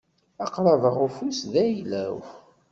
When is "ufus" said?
1.05-1.39